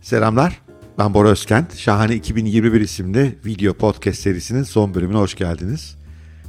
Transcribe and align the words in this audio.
Selamlar. 0.00 0.60
Ben 0.98 1.14
Bora 1.14 1.28
Özkent. 1.28 1.76
Şahane 1.76 2.14
2021 2.14 2.80
isimli 2.80 3.38
video 3.44 3.74
podcast 3.74 4.20
serisinin 4.20 4.62
son 4.62 4.94
bölümüne 4.94 5.18
hoş 5.18 5.34
geldiniz. 5.34 5.96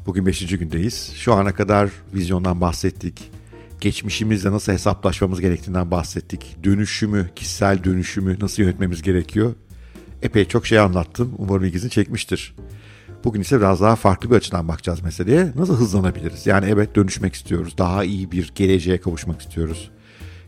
Bugün 0.05 0.25
5. 0.25 0.47
gündeyiz. 0.57 1.11
Şu 1.15 1.33
ana 1.33 1.53
kadar 1.55 1.89
vizyondan 2.13 2.61
bahsettik. 2.61 3.31
Geçmişimizle 3.81 4.51
nasıl 4.51 4.71
hesaplaşmamız 4.71 5.41
gerektiğinden 5.41 5.91
bahsettik. 5.91 6.57
Dönüşümü, 6.63 7.29
kişisel 7.35 7.83
dönüşümü 7.83 8.37
nasıl 8.39 8.63
yönetmemiz 8.63 9.01
gerekiyor. 9.01 9.53
Epey 10.21 10.45
çok 10.45 10.67
şey 10.67 10.79
anlattım. 10.79 11.33
Umarım 11.37 11.63
ilginizi 11.63 11.89
çekmiştir. 11.89 12.55
Bugün 13.23 13.41
ise 13.41 13.57
biraz 13.57 13.81
daha 13.81 13.95
farklı 13.95 14.31
bir 14.31 14.35
açıdan 14.35 14.67
bakacağız 14.67 15.01
meseleye. 15.01 15.51
Nasıl 15.55 15.77
hızlanabiliriz? 15.77 16.47
Yani 16.47 16.65
evet 16.69 16.95
dönüşmek 16.95 17.35
istiyoruz. 17.35 17.77
Daha 17.77 18.03
iyi 18.03 18.31
bir 18.31 18.51
geleceğe 18.55 18.97
kavuşmak 18.97 19.41
istiyoruz. 19.41 19.91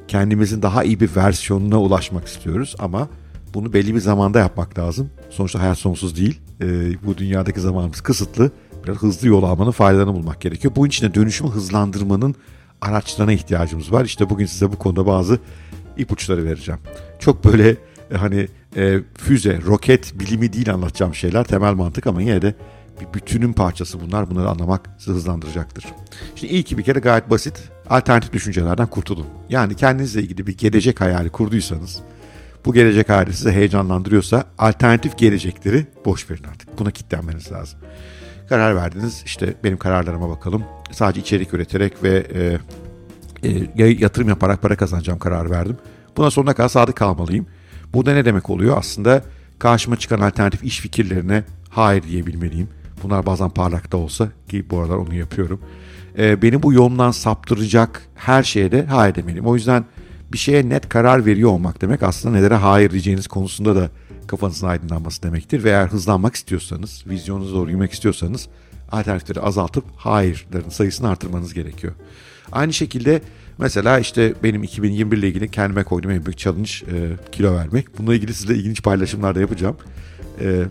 Kendimizin 0.07 0.61
daha 0.61 0.83
iyi 0.83 0.99
bir 0.99 1.15
versiyonuna 1.15 1.81
ulaşmak 1.81 2.27
istiyoruz 2.27 2.75
ama 2.79 3.09
bunu 3.53 3.73
belli 3.73 3.95
bir 3.95 3.99
zamanda 3.99 4.39
yapmak 4.39 4.79
lazım. 4.79 5.09
Sonuçta 5.29 5.61
hayat 5.61 5.77
sonsuz 5.77 6.17
değil. 6.17 6.39
Ee, 6.61 7.03
bu 7.05 7.17
dünyadaki 7.17 7.61
zamanımız 7.61 8.01
kısıtlı. 8.01 8.51
Biraz 8.83 8.97
hızlı 8.97 9.27
yol 9.27 9.43
almanın 9.43 9.71
faydalarını 9.71 10.13
bulmak 10.13 10.41
gerekiyor. 10.41 10.75
Bunun 10.75 10.87
için 10.87 11.09
de 11.09 11.13
dönüşümü 11.13 11.49
hızlandırmanın 11.49 12.35
araçlarına 12.81 13.33
ihtiyacımız 13.33 13.91
var. 13.91 14.05
İşte 14.05 14.29
bugün 14.29 14.45
size 14.45 14.71
bu 14.71 14.77
konuda 14.77 15.07
bazı 15.07 15.39
ipuçları 15.97 16.45
vereceğim. 16.45 16.79
Çok 17.19 17.45
böyle 17.45 17.69
e, 18.11 18.17
hani 18.17 18.47
e, 18.75 18.99
füze, 19.17 19.61
roket 19.61 20.19
bilimi 20.19 20.53
değil 20.53 20.73
anlatacağım 20.73 21.15
şeyler 21.15 21.43
temel 21.43 21.73
mantık 21.73 22.07
ama 22.07 22.21
yine 22.21 22.41
de 22.41 22.55
bir 23.01 23.13
bütünün 23.13 23.53
parçası 23.53 24.01
bunlar. 24.01 24.29
Bunları 24.29 24.49
anlamak 24.49 24.89
sizi 24.97 25.11
hızlandıracaktır. 25.11 25.85
Şimdi 26.35 26.53
iyi 26.53 26.63
ki 26.63 26.77
bir 26.77 26.83
kere 26.83 26.99
gayet 26.99 27.29
basit 27.29 27.69
alternatif 27.93 28.33
düşüncelerden 28.33 28.87
kurtulun. 28.87 29.25
Yani 29.49 29.75
kendinizle 29.75 30.21
ilgili 30.21 30.47
bir 30.47 30.57
gelecek 30.57 31.01
hayali 31.01 31.29
kurduysanız 31.29 31.99
bu 32.65 32.73
gelecek 32.73 33.09
hayali 33.09 33.33
sizi 33.33 33.51
heyecanlandırıyorsa 33.51 34.43
alternatif 34.57 35.17
gelecekleri 35.17 35.85
boş 36.05 36.29
verin 36.29 36.43
artık. 36.43 36.79
Buna 36.79 36.91
kilitlenmeniz 36.91 37.51
lazım. 37.51 37.79
Karar 38.49 38.75
verdiniz 38.75 39.21
işte 39.25 39.53
benim 39.63 39.77
kararlarıma 39.77 40.29
bakalım. 40.29 40.63
Sadece 40.91 41.21
içerik 41.21 41.53
üreterek 41.53 42.03
ve 42.03 42.27
e, 43.43 43.49
e, 43.77 43.85
yatırım 43.85 44.29
yaparak 44.29 44.61
para 44.61 44.75
kazanacağım 44.75 45.19
karar 45.19 45.49
verdim. 45.49 45.77
Buna 46.17 46.31
sonuna 46.31 46.53
kadar 46.53 46.69
sadık 46.69 46.95
kalmalıyım. 46.95 47.45
Bu 47.93 48.05
da 48.05 48.13
ne 48.13 48.25
demek 48.25 48.49
oluyor? 48.49 48.77
Aslında 48.77 49.23
karşıma 49.59 49.95
çıkan 49.95 50.19
alternatif 50.19 50.63
iş 50.63 50.79
fikirlerine 50.79 51.43
hayır 51.69 52.03
diyebilmeliyim. 52.03 52.69
Bunlar 53.03 53.25
bazen 53.25 53.49
parlak 53.49 53.91
da 53.91 53.97
olsa 53.97 54.29
ki 54.49 54.69
bu 54.69 54.79
aralar 54.79 54.95
onu 54.95 55.15
yapıyorum. 55.15 55.59
E, 56.17 56.41
beni 56.41 56.63
bu 56.63 56.73
yoldan 56.73 57.11
saptıracak 57.11 58.01
her 58.15 58.43
şeye 58.43 58.71
de 58.71 58.85
hayır 58.85 59.15
demeliyim. 59.15 59.45
O 59.45 59.55
yüzden 59.55 59.85
bir 60.33 60.37
şeye 60.37 60.69
net 60.69 60.89
karar 60.89 61.25
veriyor 61.25 61.49
olmak 61.49 61.81
demek 61.81 62.03
aslında 62.03 62.37
nelere 62.37 62.55
hayır 62.55 62.91
diyeceğiniz 62.91 63.27
konusunda 63.27 63.75
da 63.75 63.89
kafanızın 64.27 64.67
aydınlanması 64.67 65.23
demektir. 65.23 65.63
Ve 65.63 65.69
eğer 65.69 65.87
hızlanmak 65.87 66.35
istiyorsanız, 66.35 67.03
vizyonunuza 67.07 67.55
doğru 67.55 67.69
yürümek 67.69 67.91
istiyorsanız 67.91 68.47
alternatifleri 68.91 69.39
azaltıp 69.39 69.85
hayırların 69.97 70.69
sayısını 70.69 71.09
artırmanız 71.09 71.53
gerekiyor. 71.53 71.93
Aynı 72.51 72.73
şekilde 72.73 73.21
mesela 73.57 73.99
işte 73.99 74.33
benim 74.43 74.63
2021 74.63 75.17
ile 75.17 75.27
ilgili 75.27 75.51
kendime 75.51 75.83
koyduğum 75.83 76.11
en 76.11 76.25
büyük 76.25 76.37
challenge 76.37 76.71
e, 76.91 77.31
kilo 77.31 77.55
vermek. 77.55 77.99
Bununla 77.99 78.15
ilgili 78.15 78.33
size 78.33 78.55
ilginç 78.55 78.83
paylaşımlar 78.83 79.35
da 79.35 79.39
yapacağım. 79.39 79.77
E, 80.41 80.63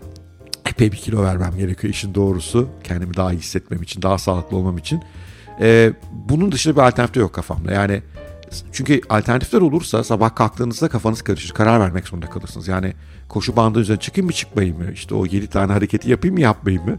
epey 0.73 0.91
bir 0.91 0.97
kilo 0.97 1.23
vermem 1.23 1.57
gerekiyor 1.57 1.93
işin 1.93 2.15
doğrusu. 2.15 2.69
Kendimi 2.83 3.13
daha 3.13 3.31
iyi 3.31 3.39
hissetmem 3.39 3.81
için, 3.81 4.01
daha 4.01 4.17
sağlıklı 4.17 4.57
olmam 4.57 4.77
için. 4.77 5.01
E, 5.59 5.93
bunun 6.11 6.51
dışında 6.51 6.75
bir 6.75 6.81
alternatif 6.81 7.15
de 7.15 7.19
yok 7.19 7.33
kafamda. 7.33 7.71
Yani 7.71 8.01
çünkü 8.71 9.01
alternatifler 9.09 9.61
olursa 9.61 10.03
sabah 10.03 10.35
kalktığınızda 10.35 10.89
kafanız 10.89 11.21
karışır. 11.21 11.53
Karar 11.53 11.79
vermek 11.79 12.07
zorunda 12.07 12.29
kalırsınız. 12.29 12.67
Yani 12.67 12.93
koşu 13.29 13.55
bandı 13.55 13.79
üzerine 13.79 13.99
çıkayım 13.99 14.25
mı 14.25 14.33
çıkmayayım 14.33 14.77
mı? 14.77 14.91
İşte 14.93 15.15
o 15.15 15.25
7 15.25 15.47
tane 15.47 15.73
hareketi 15.73 16.09
yapayım 16.09 16.35
mı 16.35 16.41
yapmayayım 16.41 16.89
mı? 16.89 16.97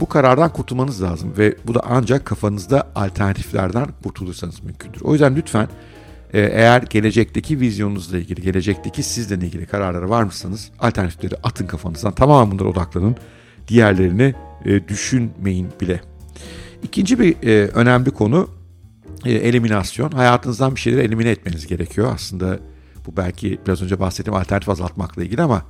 Bu 0.00 0.08
karardan 0.08 0.52
kurtulmanız 0.52 1.02
lazım 1.02 1.32
ve 1.38 1.56
bu 1.66 1.74
da 1.74 1.80
ancak 1.88 2.24
kafanızda 2.24 2.88
alternatiflerden 2.94 3.86
kurtulursanız 4.02 4.62
mümkündür. 4.62 5.00
O 5.00 5.12
yüzden 5.12 5.36
lütfen 5.36 5.68
eğer 6.38 6.82
gelecekteki 6.82 7.60
vizyonunuzla 7.60 8.18
ilgili, 8.18 8.42
gelecekteki 8.42 9.02
sizle 9.02 9.34
ilgili 9.34 9.66
kararlara 9.66 10.08
var 10.08 10.22
mısınız? 10.22 10.70
Alternatifleri 10.78 11.34
atın 11.42 11.66
kafanızdan. 11.66 12.12
Tamamen 12.12 12.58
bunlara 12.58 12.68
odaklanın. 12.68 13.16
Diğerlerini 13.68 14.34
e, 14.64 14.88
düşünmeyin 14.88 15.68
bile. 15.80 16.00
İkinci 16.82 17.20
bir 17.20 17.48
e, 17.48 17.66
önemli 17.66 18.10
konu 18.10 18.48
e, 19.24 19.32
eliminasyon. 19.32 20.10
Hayatınızdan 20.10 20.74
bir 20.74 20.80
şeyleri 20.80 21.02
elimine 21.02 21.30
etmeniz 21.30 21.66
gerekiyor. 21.66 22.12
Aslında 22.14 22.58
bu 23.06 23.16
belki 23.16 23.58
biraz 23.66 23.82
önce 23.82 24.00
bahsettiğim 24.00 24.36
alternatif 24.36 24.68
azaltmakla 24.68 25.24
ilgili 25.24 25.42
ama 25.42 25.62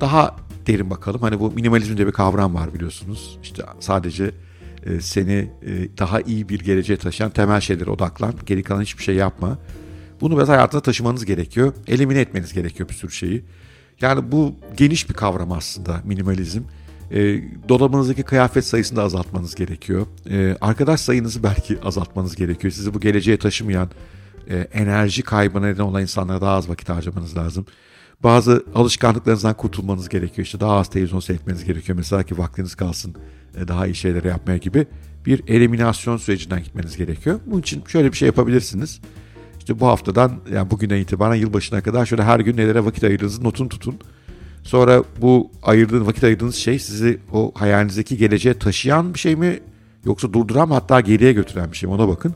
daha 0.00 0.36
derin 0.66 0.90
bakalım. 0.90 1.20
Hani 1.20 1.40
bu 1.40 1.50
minimalizmde 1.50 2.06
bir 2.06 2.12
kavram 2.12 2.54
var 2.54 2.74
biliyorsunuz. 2.74 3.38
İşte 3.42 3.62
sadece 3.80 4.30
e, 4.86 5.00
seni 5.00 5.50
e, 5.62 5.98
daha 5.98 6.20
iyi 6.20 6.48
bir 6.48 6.60
geleceğe 6.60 6.96
taşıyan 6.96 7.30
temel 7.30 7.60
şeylere 7.60 7.90
odaklan. 7.90 8.34
Geri 8.46 8.62
kalan 8.62 8.82
hiçbir 8.82 9.02
şey 9.02 9.14
yapma. 9.14 9.58
Bunu 10.20 10.36
biraz 10.36 10.48
hayatına 10.48 10.80
taşımanız 10.80 11.24
gerekiyor. 11.24 11.72
Elimine 11.86 12.20
etmeniz 12.20 12.52
gerekiyor 12.52 12.88
bir 12.88 12.94
sürü 12.94 13.12
şeyi. 13.12 13.44
Yani 14.00 14.32
bu 14.32 14.54
geniş 14.76 15.08
bir 15.08 15.14
kavram 15.14 15.52
aslında 15.52 16.00
minimalizm. 16.04 16.62
E, 17.10 17.42
dolabınızdaki 17.68 18.22
kıyafet 18.22 18.64
sayısını 18.64 18.98
da 18.98 19.02
azaltmanız 19.02 19.54
gerekiyor. 19.54 20.06
E, 20.30 20.56
arkadaş 20.60 21.00
sayınızı 21.00 21.42
belki 21.42 21.78
azaltmanız 21.80 22.36
gerekiyor. 22.36 22.72
Sizi 22.72 22.94
bu 22.94 23.00
geleceğe 23.00 23.38
taşımayan, 23.38 23.90
e, 24.50 24.56
enerji 24.56 25.22
kaybına 25.22 25.66
neden 25.66 25.82
olan 25.82 26.02
insanlara 26.02 26.40
daha 26.40 26.52
az 26.52 26.68
vakit 26.68 26.88
harcamanız 26.88 27.36
lazım. 27.36 27.66
Bazı 28.22 28.64
alışkanlıklarınızdan 28.74 29.54
kurtulmanız 29.56 30.08
gerekiyor. 30.08 30.46
İşte 30.46 30.60
daha 30.60 30.76
az 30.76 30.90
televizyon 30.90 31.20
seyretmeniz 31.20 31.64
gerekiyor. 31.64 31.98
Mesela 31.98 32.22
ki 32.22 32.38
vaktiniz 32.38 32.74
kalsın 32.74 33.14
e, 33.56 33.68
daha 33.68 33.86
iyi 33.86 33.94
şeyler 33.94 34.24
yapmaya 34.24 34.56
gibi 34.56 34.86
bir 35.26 35.42
eliminasyon 35.48 36.16
sürecinden 36.16 36.62
gitmeniz 36.62 36.96
gerekiyor. 36.96 37.40
Bunun 37.46 37.60
için 37.60 37.84
şöyle 37.86 38.12
bir 38.12 38.16
şey 38.16 38.26
yapabilirsiniz. 38.26 39.00
İşte 39.66 39.80
bu 39.80 39.86
haftadan 39.86 40.32
yani 40.52 40.70
bugünden 40.70 40.96
itibaren 40.96 41.34
yılbaşına 41.34 41.80
kadar 41.80 42.06
şöyle 42.06 42.22
her 42.22 42.40
gün 42.40 42.56
nelere 42.56 42.84
vakit 42.84 43.04
ayırdığınızı 43.04 43.44
notunu 43.44 43.68
tutun. 43.68 43.94
Sonra 44.62 45.04
bu 45.20 45.50
ayırdığın 45.62 46.06
vakit 46.06 46.24
ayırdığınız 46.24 46.54
şey 46.54 46.78
sizi 46.78 47.18
o 47.32 47.52
hayalinizdeki 47.54 48.16
geleceğe 48.16 48.58
taşıyan 48.58 49.14
bir 49.14 49.18
şey 49.18 49.36
mi 49.36 49.60
yoksa 50.04 50.32
durduran 50.32 50.68
mı 50.68 50.74
hatta 50.74 51.00
geriye 51.00 51.32
götüren 51.32 51.72
bir 51.72 51.76
şey 51.76 51.88
mi 51.88 51.94
ona 51.94 52.08
bakın. 52.08 52.34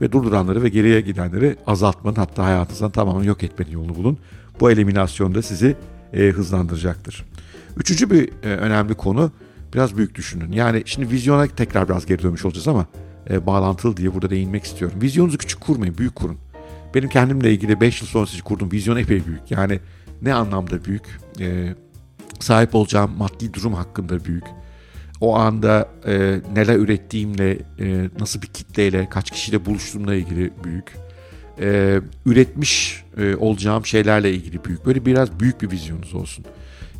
Ve 0.00 0.12
durduranları 0.12 0.62
ve 0.62 0.68
geriye 0.68 1.00
gidenleri 1.00 1.56
azaltmanın 1.66 2.16
hatta 2.16 2.44
hayatınızdan 2.44 2.90
tamamen 2.90 3.24
yok 3.24 3.42
etmenin 3.42 3.70
yolunu 3.70 3.94
bulun. 3.94 4.18
Bu 4.60 4.70
eliminasyon 4.70 5.34
da 5.34 5.42
sizi 5.42 5.76
e, 6.12 6.28
hızlandıracaktır. 6.28 7.24
Üçüncü 7.76 8.10
bir 8.10 8.28
e, 8.42 8.48
önemli 8.48 8.94
konu 8.94 9.30
biraz 9.74 9.96
büyük 9.96 10.14
düşünün. 10.14 10.52
Yani 10.52 10.82
şimdi 10.86 11.10
vizyona 11.10 11.46
tekrar 11.46 11.88
biraz 11.88 12.06
geri 12.06 12.22
dönmüş 12.22 12.44
olacağız 12.44 12.68
ama 12.68 12.86
e, 13.30 13.46
bağlantılı 13.46 13.96
diye 13.96 14.14
burada 14.14 14.30
değinmek 14.30 14.64
istiyorum. 14.64 14.98
Vizyonunuzu 15.02 15.38
küçük 15.38 15.60
kurmayın, 15.60 15.98
büyük 15.98 16.14
kurun. 16.14 16.38
Benim 16.94 17.08
kendimle 17.08 17.52
ilgili 17.52 17.80
5 17.80 18.00
yıl 18.00 18.08
sonrası 18.08 18.42
kurduğum 18.42 18.72
vizyon 18.72 18.96
epey 18.96 19.26
büyük. 19.26 19.50
Yani 19.50 19.80
ne 20.22 20.34
anlamda 20.34 20.84
büyük? 20.84 21.20
E, 21.40 21.74
sahip 22.40 22.74
olacağım 22.74 23.10
maddi 23.18 23.54
durum 23.54 23.74
hakkında 23.74 24.24
büyük. 24.24 24.44
O 25.20 25.36
anda 25.36 25.88
e, 26.06 26.40
neler 26.54 26.76
ürettiğimle, 26.76 27.58
e, 27.78 28.10
nasıl 28.20 28.42
bir 28.42 28.46
kitleyle, 28.46 29.08
kaç 29.08 29.30
kişiyle 29.30 29.66
buluştuğumla 29.66 30.14
ilgili 30.14 30.52
büyük. 30.64 30.92
E, 31.60 32.00
üretmiş 32.26 33.04
e, 33.16 33.36
olacağım 33.36 33.86
şeylerle 33.86 34.34
ilgili 34.34 34.64
büyük. 34.64 34.86
Böyle 34.86 35.06
biraz 35.06 35.40
büyük 35.40 35.62
bir 35.62 35.70
vizyonunuz 35.70 36.14
olsun. 36.14 36.44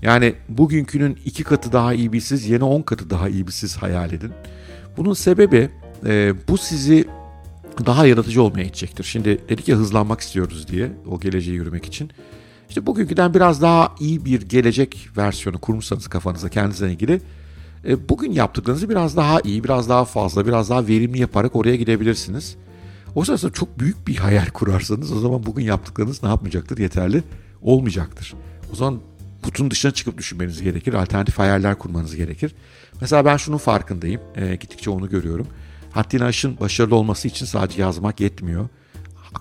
Yani 0.03 0.35
bugünkünün 0.49 1.19
iki 1.25 1.45
katı 1.45 1.73
daha 1.73 1.95
iyi 1.95 2.13
bir 2.13 2.21
siz, 2.21 2.49
yeni 2.49 2.65
on 2.65 2.83
katı 2.83 3.11
daha 3.11 3.29
iyi 3.29 3.47
bir 3.47 3.53
siz 3.53 3.77
hayal 3.77 4.13
edin. 4.13 4.33
Bunun 4.97 5.13
sebebi 5.13 5.71
e, 6.07 6.35
bu 6.49 6.59
sizi 6.59 7.09
daha 7.87 8.07
yaratıcı 8.07 8.43
olmaya 8.43 8.65
itecektir. 8.65 9.05
Şimdi 9.05 9.41
dedik 9.49 9.69
ya 9.69 9.77
hızlanmak 9.77 10.21
istiyoruz 10.21 10.69
diye 10.69 10.93
o 11.07 11.21
geleceğe 11.21 11.53
yürümek 11.53 11.87
için. 11.87 12.11
İşte 12.69 12.87
bugünküden 12.87 13.35
biraz 13.35 13.63
daha 13.63 13.95
iyi 14.01 14.25
bir 14.25 14.43
gelecek 14.43 15.09
versiyonu 15.17 15.59
kurmuşsanız 15.59 16.09
kafanızda 16.09 16.49
kendinize 16.49 16.91
ilgili 16.91 17.21
e, 17.85 18.09
bugün 18.09 18.33
yaptıklarınızı 18.33 18.89
biraz 18.89 19.17
daha 19.17 19.41
iyi, 19.41 19.65
biraz 19.65 19.89
daha 19.89 20.05
fazla, 20.05 20.47
biraz 20.47 20.71
daha 20.71 20.87
verimli 20.87 21.21
yaparak 21.21 21.57
oraya 21.57 21.77
gidebilirsiniz. 21.77 22.57
O 23.15 23.25
sırasında 23.25 23.53
çok 23.53 23.81
büyük 23.81 24.09
bir 24.09 24.17
hayal 24.17 24.47
kurarsanız 24.47 25.13
o 25.13 25.21
zaman 25.21 25.47
bugün 25.47 25.65
yaptıklarınız 25.65 26.23
ne 26.23 26.29
yapmayacaktır? 26.29 26.79
Yeterli 26.79 27.23
olmayacaktır. 27.63 28.35
O 28.73 28.77
zaman 28.77 29.01
kutunun 29.43 29.71
dışına 29.71 29.93
çıkıp 29.93 30.19
düşünmeniz 30.19 30.63
gerekir. 30.63 30.95
Alternatif 30.95 31.39
hayaller 31.39 31.79
kurmanız 31.79 32.17
gerekir. 32.17 32.55
Mesela 33.01 33.25
ben 33.25 33.37
şunun 33.37 33.59
farkındayım. 33.59 34.21
E, 34.37 34.57
gittikçe 34.57 34.91
onu 34.91 35.09
görüyorum. 35.09 35.47
Haddini 35.93 36.25
aşın 36.25 36.61
başarılı 36.61 36.97
olması 36.97 37.29
için 37.29 37.47
sadece 37.47 37.83
yazmak 37.83 38.21
yetmiyor. 38.21 38.69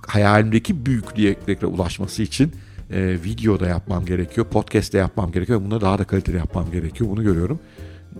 Hayalimdeki 0.08 0.86
büyüklüğe 0.86 1.66
ulaşması 1.66 2.24
için 2.24 2.52
e, 2.92 3.18
video 3.24 3.60
da 3.60 3.68
yapmam 3.68 4.06
gerekiyor, 4.06 4.48
podcast 4.48 4.94
de 4.94 4.98
yapmam 4.98 5.32
gerekiyor. 5.32 5.62
Bunları 5.66 5.82
daha 5.82 5.98
da 5.98 6.04
kaliteli 6.04 6.38
yapmam 6.38 6.72
gerekiyor. 6.72 7.10
Bunu 7.10 7.24
görüyorum. 7.24 7.60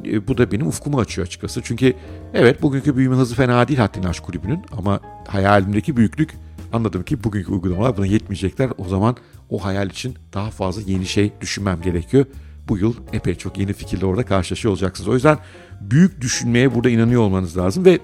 E, 0.06 0.28
bu 0.28 0.38
da 0.38 0.52
benim 0.52 0.68
ufkumu 0.68 1.00
açıyor 1.00 1.28
açıkçası. 1.28 1.62
Çünkü 1.64 1.94
evet 2.34 2.62
bugünkü 2.62 2.98
büyüme 2.98 3.16
hızı 3.16 3.36
fena 3.36 3.68
değil 3.68 3.80
Haddini 3.80 4.08
Aş 4.08 4.20
Kulübü'nün 4.20 4.62
ama 4.72 5.00
hayalimdeki 5.28 5.98
büyüklük 5.98 6.36
anladım 6.74 7.04
ki 7.04 7.24
bugünkü 7.24 7.52
uygulamalar 7.52 7.98
buna 7.98 8.06
yetmeyecekler. 8.06 8.70
O 8.78 8.88
zaman 8.88 9.18
o 9.50 9.66
hayal 9.66 9.90
için 9.90 10.16
daha 10.34 10.50
fazla 10.50 10.82
yeni 10.82 11.06
şey 11.06 11.32
düşünmem 11.42 11.82
gerekiyor. 11.82 12.26
Bu 12.68 12.78
yıl 12.78 12.96
epey 13.14 13.36
çok 13.36 13.58
yeni 13.58 13.74
fikirle 13.74 14.06
orada 14.06 14.26
karşılaşıyor 14.26 14.72
olacaksınız. 14.72 15.08
O 15.08 15.14
yüzden 15.14 15.38
büyük 15.82 16.22
düşünmeye 16.22 16.76
burada 16.76 16.90
inanıyor 16.90 17.22
olmanız 17.22 17.58
lazım 17.58 17.86
ve 17.86 18.00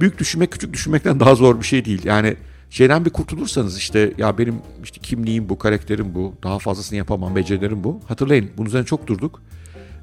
büyük 0.00 0.18
düşünmek 0.18 0.52
küçük 0.52 0.72
düşünmekten 0.72 1.20
daha 1.20 1.34
zor 1.34 1.60
bir 1.60 1.66
şey 1.66 1.84
değil. 1.84 2.04
Yani 2.04 2.36
şeyden 2.70 3.04
bir 3.04 3.10
kurtulursanız 3.10 3.78
işte 3.78 4.12
ya 4.18 4.38
benim 4.38 4.54
işte 4.84 5.00
kimliğim 5.00 5.48
bu, 5.48 5.58
karakterim 5.58 6.14
bu, 6.14 6.34
daha 6.42 6.58
fazlasını 6.58 6.98
yapamam, 6.98 7.36
becerilerim 7.36 7.84
bu. 7.84 8.00
Hatırlayın 8.08 8.50
bunun 8.56 8.68
üzerine 8.68 8.86
çok 8.86 9.06
durduk. 9.06 9.42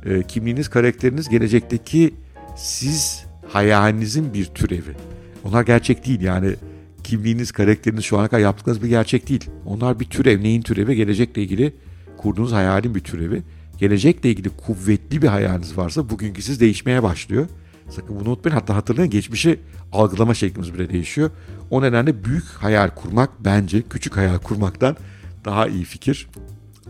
E, 0.06 0.24
kimliğiniz, 0.24 0.70
karakteriniz 0.70 1.30
gelecekteki 1.30 2.14
siz 2.58 3.26
hayalinizin 3.48 4.34
bir 4.34 4.46
türevi. 4.46 4.96
Onlar 5.44 5.64
gerçek 5.64 6.06
değil 6.06 6.22
yani 6.22 6.56
kimliğiniz, 7.04 7.52
karakteriniz 7.52 8.04
şu 8.04 8.20
ana 8.20 8.28
kadar 8.28 8.42
yaptıklarınız 8.42 8.84
bir 8.84 8.90
gerçek 8.90 9.30
değil. 9.30 9.50
Onlar 9.66 10.00
bir 10.00 10.06
türev. 10.06 10.44
Neyin 10.44 10.62
türevi? 10.62 10.96
Gelecekle 10.96 11.42
ilgili 11.42 11.74
kurduğunuz 12.18 12.52
hayalin 12.52 12.96
bir 12.96 13.00
türevi. 13.00 13.42
Gelecekle 13.82 14.30
ilgili 14.30 14.50
kuvvetli 14.50 15.22
bir 15.22 15.28
hayaliniz 15.28 15.78
varsa 15.78 16.10
bugünkü 16.10 16.42
siz 16.42 16.60
değişmeye 16.60 17.04
başlıyor. 17.04 17.48
Sakın 17.90 18.20
bunu 18.20 18.30
unutmayın. 18.30 18.58
Hatta 18.58 18.76
hatırlayın 18.76 19.12
geçmişi 19.12 19.60
algılama 19.92 20.34
şeklimiz 20.34 20.74
bile 20.74 20.90
değişiyor. 20.90 21.30
O 21.70 21.82
nedenle 21.82 22.24
büyük 22.24 22.44
hayal 22.44 22.90
kurmak 22.90 23.30
bence 23.40 23.82
küçük 23.82 24.18
hayal 24.18 24.38
kurmaktan 24.38 24.98
daha 25.46 25.68
iyi 25.68 25.84
fikir. 25.84 26.28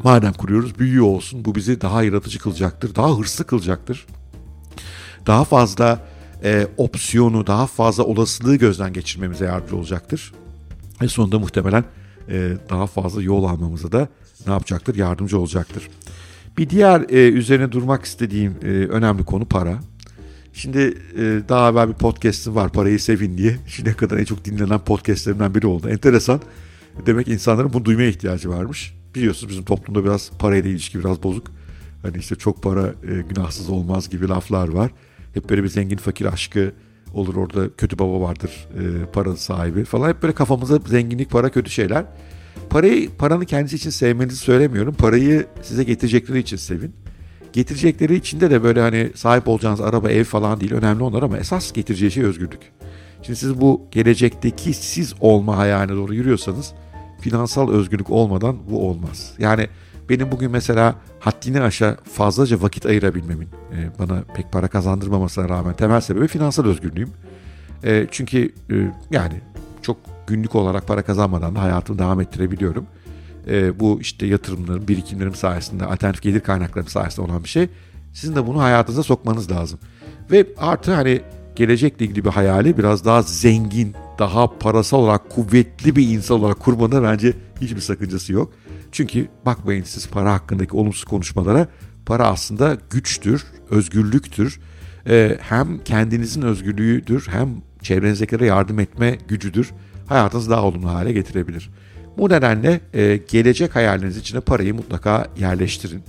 Madem 0.04 0.34
kuruyoruz 0.34 0.80
büyüyor 0.80 1.06
olsun. 1.06 1.46
Bu 1.46 1.56
bizi 1.56 1.82
daha 1.82 2.04
yaratıcı 2.04 2.40
kılacaktır. 2.40 2.96
Daha 2.96 3.18
hırslı 3.20 3.46
kılacaktır. 3.46 4.06
Daha 5.28 5.44
fazla 5.44 6.08
e, 6.44 6.68
opsiyonu, 6.78 7.48
daha 7.48 7.68
fazla 7.68 8.04
olasılığı 8.04 8.56
gözden 8.56 8.94
geçirmemize 8.94 9.46
yardımcı 9.46 9.78
olacaktır. 9.78 10.34
Ve 11.02 11.08
sonunda 11.08 11.40
muhtemelen 11.40 11.84
e, 12.30 12.58
daha 12.70 12.88
fazla 12.88 13.22
yol 13.22 13.44
almamıza 13.44 13.92
da 13.92 14.08
ne 14.48 14.54
yapacaktır? 14.54 14.96
Yardımcı 14.96 15.40
olacaktır. 15.40 15.90
Bir 16.58 16.70
diğer 16.70 17.02
e, 17.10 17.30
üzerine 17.30 17.72
durmak 17.72 18.06
istediğim 18.06 18.56
e, 18.64 18.66
önemli 18.68 19.26
konu 19.26 19.46
para. 19.46 19.80
Şimdi 20.54 20.80
e, 21.18 21.42
daha 21.50 21.70
evvel 21.70 21.90
bir 21.90 21.94
podcast'ım 21.94 22.56
var 22.56 22.72
Parayı 22.72 23.00
Sevin 23.00 23.38
diye. 23.38 23.58
Şimdiye 23.68 23.96
kadar 23.96 24.18
en 24.18 24.26
çok 24.26 24.46
dinlenen 24.46 24.80
podcastlerimden 24.80 25.56
biri 25.56 25.68
oldu. 25.68 25.90
Enteresan. 25.90 26.42
Demek 27.06 27.28
insanların 27.28 27.74
bunu 27.74 27.86
duymaya 27.86 28.10
ihtiyacı 28.10 28.50
varmış. 28.50 28.94
Biliyorsunuz 29.16 29.52
bizim 29.52 29.66
toplumda 29.66 30.04
biraz 30.04 30.32
parayla 30.40 30.70
ilişki 30.70 31.00
biraz 31.00 31.24
bozuk. 31.24 31.48
Hani 32.02 32.18
işte 32.18 32.36
çok 32.36 32.64
para 32.64 32.88
e, 32.88 33.22
günahsız 33.30 33.70
olmaz 33.70 34.10
gibi 34.10 34.28
laflar 34.28 34.68
var. 34.68 34.92
Hep 35.34 35.50
böyle 35.50 35.64
bir 35.64 35.68
zengin 35.68 35.98
fakir 35.98 36.26
aşkı 36.26 36.72
olur 37.14 37.36
orada 37.36 37.76
kötü 37.78 38.00
baba 38.00 38.22
vardır 38.22 38.68
e, 38.80 39.06
para 39.06 39.36
sahibi 39.36 39.84
falan. 39.86 40.10
Hep 40.10 40.24
böyle 40.24 40.34
kafamıza 40.34 40.80
zenginlik 40.88 41.30
para 41.30 41.50
kötü 41.50 41.70
şeyler. 41.70 42.06
Parayı 42.72 43.10
paranın 43.18 43.46
kendisi 43.46 43.76
için 43.76 43.90
sevmenizi 43.90 44.38
söylemiyorum. 44.38 44.94
Parayı 44.94 45.48
size 45.62 45.84
getirecekleri 45.84 46.40
için 46.40 46.58
sevin. 46.58 46.96
Getirecekleri 47.54 48.16
içinde 48.16 48.52
de 48.52 48.64
böyle 48.64 48.82
hani 48.82 49.12
sahip 49.16 49.48
olacağınız 49.48 49.82
araba, 49.82 50.12
ev 50.12 50.24
falan 50.24 50.60
değil 50.60 50.74
önemli 50.74 51.04
onlar 51.04 51.24
ama 51.24 51.38
esas 51.38 51.72
getireceği 51.72 52.12
şey 52.12 52.24
özgürlük. 52.24 52.72
Şimdi 53.22 53.40
siz 53.40 53.62
bu 53.62 53.88
gelecekteki 53.92 54.74
siz 54.74 55.14
olma 55.20 55.58
hayaline 55.58 55.96
doğru 55.96 56.14
yürüyorsanız 56.14 56.74
finansal 57.22 57.72
özgürlük 57.72 58.10
olmadan 58.10 58.58
bu 58.70 58.90
olmaz. 58.90 59.34
Yani 59.40 59.68
benim 60.10 60.32
bugün 60.32 60.52
mesela 60.52 60.96
haddini 61.20 61.62
aşa 61.62 61.98
fazlaca 62.14 62.62
vakit 62.62 62.86
ayırabilmemin 62.86 63.48
e, 63.48 64.00
bana 64.00 64.24
pek 64.36 64.52
para 64.52 64.68
kazandırmamasına 64.68 65.50
rağmen 65.50 65.74
temel 65.74 66.02
sebebi 66.02 66.28
finansal 66.28 66.66
özgürlüğüm. 66.66 67.10
E, 67.84 68.08
çünkü 68.12 68.54
e, 68.72 68.76
yani 69.12 69.42
günlük 70.32 70.56
olarak 70.56 70.88
para 70.88 71.02
kazanmadan 71.02 71.56
da 71.56 71.62
hayatımı 71.62 72.00
devam 72.00 72.22
ettirebiliyorum. 72.22 72.86
E, 73.48 73.80
bu 73.80 74.02
işte 74.02 74.26
yatırımlarım, 74.26 74.88
birikimlerim 74.88 75.36
sayesinde, 75.36 75.86
alternatif 75.86 76.22
gelir 76.22 76.40
kaynaklarım 76.40 76.88
sayesinde 76.88 77.32
olan 77.32 77.44
bir 77.44 77.50
şey. 77.50 77.70
Sizin 78.14 78.36
de 78.36 78.48
bunu 78.48 78.62
hayatınıza 78.62 79.04
sokmanız 79.04 79.52
lazım. 79.52 79.80
Ve 80.32 80.46
artı 80.58 80.94
hani 80.94 81.22
gelecekle 81.56 82.06
ilgili 82.06 82.26
bir 82.26 82.30
hayali 82.30 82.78
biraz 82.78 83.06
daha 83.06 83.22
zengin, 83.22 83.96
daha 84.20 84.58
parasal 84.60 85.00
olarak 85.00 85.30
kuvvetli 85.30 85.96
bir 85.96 86.08
insan 86.08 86.40
olarak 86.40 86.60
kurmanın 86.60 87.04
bence 87.04 87.34
hiçbir 87.62 87.82
sakıncası 87.82 88.34
yok. 88.34 88.54
Çünkü 88.92 89.28
bakmayın 89.46 89.84
siz 89.84 90.10
para 90.10 90.34
hakkındaki 90.34 90.76
olumsuz 90.76 91.04
konuşmalara 91.04 91.68
para 92.06 92.28
aslında 92.28 92.78
güçtür, 92.90 93.46
özgürlüktür. 93.70 94.60
Ee, 95.08 95.38
hem 95.42 95.84
kendinizin 95.84 96.42
özgürlüğüdür 96.42 97.28
hem 97.32 97.50
çevrenizdekilere 97.82 98.46
yardım 98.46 98.80
etme 98.80 99.18
gücüdür. 99.28 99.72
Hayatınızı 100.12 100.50
daha 100.50 100.64
olumlu 100.64 100.90
hale 100.90 101.12
getirebilir. 101.12 101.70
Bu 102.18 102.30
nedenle 102.30 102.82
e, 102.94 103.20
gelecek 103.30 103.76
hayaliniz 103.76 104.18
içine 104.18 104.40
parayı 104.40 104.76
mutlaka 104.76 105.28
yerleştirin. 105.40 106.04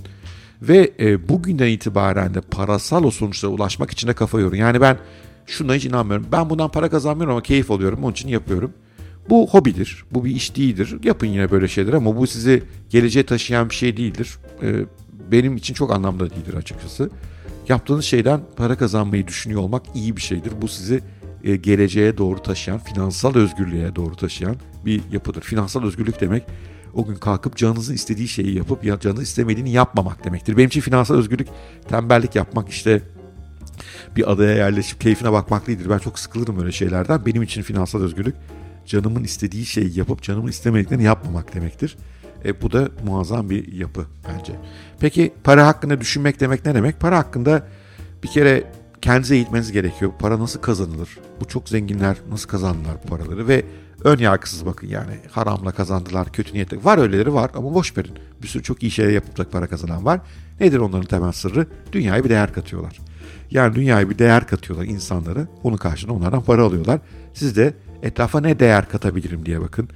Ve 0.61 0.91
e, 0.99 1.29
bugünden 1.29 1.67
itibaren 1.67 2.33
de 2.33 2.41
parasal 2.41 3.03
o 3.03 3.11
sonuçlara 3.11 3.51
ulaşmak 3.51 3.91
için 3.91 4.07
de 4.07 4.13
kafa 4.13 4.39
yorun. 4.39 4.55
Yani 4.55 4.81
ben 4.81 4.97
şuna 5.45 5.75
hiç 5.75 5.85
inanmıyorum. 5.85 6.27
Ben 6.31 6.49
bundan 6.49 6.71
para 6.71 6.89
kazanmıyorum 6.89 7.31
ama 7.31 7.43
keyif 7.43 7.71
alıyorum. 7.71 8.03
Onun 8.03 8.11
için 8.11 8.29
yapıyorum. 8.29 8.73
Bu 9.29 9.47
hobidir. 9.49 10.03
Bu 10.11 10.25
bir 10.25 10.35
iş 10.35 10.55
değildir. 10.55 10.97
Yapın 11.03 11.27
yine 11.27 11.51
böyle 11.51 11.67
şeyler 11.67 11.93
ama 11.93 12.17
bu 12.17 12.27
sizi 12.27 12.63
geleceğe 12.89 13.25
taşıyan 13.25 13.69
bir 13.69 13.75
şey 13.75 13.97
değildir. 13.97 14.37
Ee, 14.63 14.73
benim 15.31 15.55
için 15.55 15.73
çok 15.73 15.91
anlamda 15.91 16.29
değildir 16.29 16.53
açıkçası. 16.53 17.09
Yaptığınız 17.69 18.05
şeyden 18.05 18.41
para 18.55 18.77
kazanmayı 18.77 19.27
düşünüyor 19.27 19.61
olmak 19.61 19.83
iyi 19.95 20.17
bir 20.17 20.21
şeydir. 20.21 20.51
Bu 20.61 20.67
sizi 20.67 21.01
e, 21.43 21.55
geleceğe 21.55 22.17
doğru 22.17 22.43
taşıyan, 22.43 22.79
finansal 22.79 23.35
özgürlüğe 23.35 23.95
doğru 23.95 24.15
taşıyan 24.15 24.55
bir 24.85 25.01
yapıdır. 25.11 25.41
Finansal 25.41 25.83
özgürlük 25.83 26.21
demek 26.21 26.43
o 26.93 27.05
gün 27.05 27.15
kalkıp 27.15 27.57
canınızın 27.57 27.93
istediği 27.93 28.27
şeyi 28.27 28.55
yapıp 28.55 28.85
ya 28.85 28.99
canınız 28.99 29.23
istemediğini 29.23 29.71
yapmamak 29.71 30.25
demektir. 30.25 30.57
Benim 30.57 30.67
için 30.67 30.81
finansal 30.81 31.15
özgürlük 31.15 31.47
tembellik 31.89 32.35
yapmak 32.35 32.69
işte 32.69 33.01
bir 34.15 34.31
adaya 34.31 34.55
yerleşip 34.55 35.01
keyfine 35.01 35.31
bakmak 35.31 35.67
değildir. 35.67 35.89
Ben 35.89 35.97
çok 35.97 36.19
sıkılırım 36.19 36.59
öyle 36.59 36.71
şeylerden. 36.71 37.25
Benim 37.25 37.43
için 37.43 37.61
finansal 37.61 38.01
özgürlük 38.01 38.35
canımın 38.85 39.23
istediği 39.23 39.65
şeyi 39.65 39.99
yapıp 39.99 40.21
canımın 40.21 40.49
istemediklerini 40.49 41.03
yapmamak 41.03 41.53
demektir. 41.53 41.97
E, 42.45 42.61
bu 42.61 42.71
da 42.71 42.89
muazzam 43.05 43.49
bir 43.49 43.73
yapı 43.73 44.05
bence. 44.29 44.53
Peki 44.99 45.33
para 45.43 45.67
hakkında 45.67 46.01
düşünmek 46.01 46.39
demek 46.39 46.65
ne 46.65 46.75
demek? 46.75 46.99
Para 46.99 47.17
hakkında 47.17 47.67
bir 48.23 48.27
kere 48.27 48.63
kendinize 49.03 49.35
eğitmeniz 49.35 49.71
gerekiyor. 49.71 50.11
Para 50.19 50.39
nasıl 50.39 50.61
kazanılır? 50.61 51.17
Bu 51.41 51.45
çok 51.45 51.69
zenginler 51.69 52.17
nasıl 52.29 52.49
kazandılar 52.49 52.95
bu 53.03 53.07
paraları 53.07 53.47
ve 53.47 53.65
ön 54.03 54.17
yargısız 54.17 54.65
bakın 54.65 54.87
yani 54.87 55.19
haramla 55.31 55.71
kazandılar, 55.71 56.31
kötü 56.31 56.53
niyetle. 56.53 56.83
Var 56.83 56.97
öyleleri 56.97 57.33
var 57.33 57.51
ama 57.55 57.73
boş 57.73 57.97
verin. 57.97 58.13
Bir 58.41 58.47
sürü 58.47 58.63
çok 58.63 58.83
iyi 58.83 58.91
şeyler 58.91 59.11
yapıp 59.11 59.37
da 59.37 59.49
para 59.49 59.67
kazanan 59.67 60.05
var. 60.05 60.21
Nedir 60.59 60.77
onların 60.77 61.05
temel 61.05 61.31
sırrı? 61.31 61.67
Dünyaya 61.91 62.23
bir 62.23 62.29
değer 62.29 62.53
katıyorlar. 62.53 62.99
Yani 63.51 63.75
dünyaya 63.75 64.09
bir 64.09 64.19
değer 64.19 64.47
katıyorlar 64.47 64.85
insanları. 64.85 65.47
Onun 65.63 65.77
karşılığında 65.77 66.17
onlardan 66.17 66.43
para 66.43 66.63
alıyorlar. 66.63 66.99
Siz 67.33 67.55
de 67.55 67.73
etrafa 68.03 68.41
ne 68.41 68.59
değer 68.59 68.89
katabilirim 68.89 69.45
diye 69.45 69.61
bakın. 69.61 69.89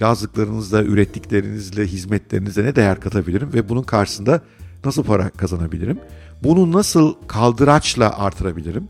Yazdıklarınızla, 0.00 0.82
ürettiklerinizle, 0.82 1.86
hizmetlerinizle 1.86 2.64
ne 2.64 2.76
değer 2.76 3.00
katabilirim 3.00 3.52
ve 3.54 3.68
bunun 3.68 3.82
karşısında 3.82 4.40
nasıl 4.84 5.04
para 5.04 5.30
kazanabilirim? 5.30 5.98
Bunu 6.42 6.72
nasıl 6.72 7.14
kaldıraçla 7.26 8.18
artırabilirim? 8.18 8.88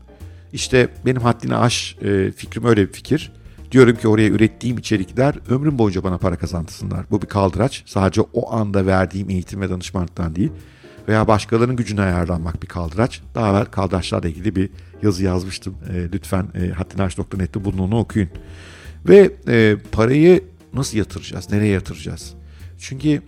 İşte 0.53 0.89
benim 1.05 1.21
haddini 1.21 1.55
aş 1.55 1.97
e, 2.01 2.31
fikrim 2.31 2.65
öyle 2.65 2.87
bir 2.87 2.93
fikir. 2.93 3.31
Diyorum 3.71 3.95
ki 3.95 4.07
oraya 4.07 4.29
ürettiğim 4.29 4.77
içerikler 4.77 5.35
ömrüm 5.49 5.77
boyunca 5.77 6.03
bana 6.03 6.17
para 6.17 6.35
kazandırsınlar. 6.35 7.05
Bu 7.11 7.21
bir 7.21 7.27
kaldıraç. 7.27 7.83
Sadece 7.85 8.21
o 8.21 8.53
anda 8.53 8.85
verdiğim 8.85 9.29
eğitim 9.29 9.61
ve 9.61 9.69
danışmanlıktan 9.69 10.35
değil. 10.35 10.51
Veya 11.07 11.27
başkalarının 11.27 11.75
gücüne 11.75 12.01
ayarlanmak 12.01 12.63
bir 12.63 12.67
kaldıraç. 12.67 13.21
Daha 13.35 13.49
evvel 13.49 13.65
kaldıraçlarla 13.65 14.29
ilgili 14.29 14.55
bir 14.55 14.69
yazı 15.03 15.23
yazmıştım. 15.23 15.75
E, 15.93 16.11
lütfen 16.13 16.47
e, 16.55 16.69
haddinaş.net'te 16.69 17.65
bunu 17.65 17.83
onu 17.83 17.97
okuyun. 17.97 18.29
Ve 19.07 19.31
e, 19.47 19.77
parayı 19.91 20.43
nasıl 20.73 20.97
yatıracağız? 20.97 21.51
Nereye 21.51 21.73
yatıracağız? 21.73 22.33
Çünkü 22.77 23.21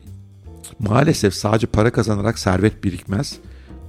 maalesef 0.80 1.34
sadece 1.34 1.68
para 1.68 1.92
kazanarak 1.92 2.40
servet 2.40 2.84
birikmez. 2.84 3.38